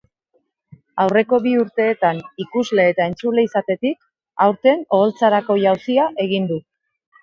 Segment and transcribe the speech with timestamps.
[1.03, 4.03] Aurreko bi urteetan ikusle eta entzule izatetik,
[4.49, 6.65] aurten oholtzarako jauzia egingo du.